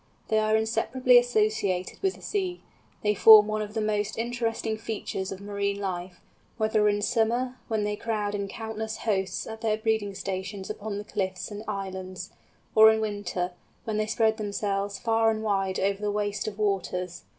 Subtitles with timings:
[0.29, 2.61] They are inseparably associated with the sea;
[3.03, 6.21] they form one of the most interesting features of marine life,
[6.57, 11.03] whether in summer, when they crowd in countless hosts at their breeding stations upon the
[11.03, 12.31] cliffs and islands,
[12.73, 13.51] or in winter,
[13.83, 17.21] when they spread themselves far and wide over the waste of waters.